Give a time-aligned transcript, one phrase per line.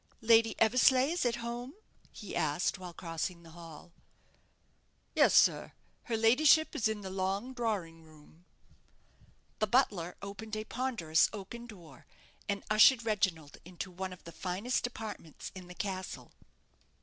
[0.21, 1.75] "Lady Eversleigh is at home?"
[2.11, 3.93] he asked, while crossing the hall.
[5.13, 5.73] "Yes, sir;
[6.05, 8.43] her ladyship is in the long drawing room."
[9.59, 12.07] The butler opened a ponderous oaken door,
[12.49, 16.31] and ushered Reginald into one of the finest apartments in the castle.